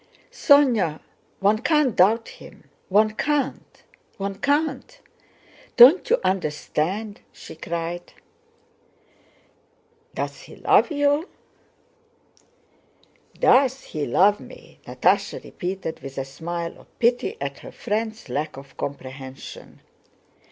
[0.31, 0.99] "Sónya,
[1.41, 2.67] one can't doubt him!
[2.89, 3.83] One can't,
[4.17, 4.99] one can't!
[5.77, 8.11] Don't you understand?" she cried.
[10.15, 11.29] "Does he love you?"
[13.39, 18.57] "Does he love me?" Natásha repeated with a smile of pity at her friend's lack
[18.57, 19.81] of comprehension.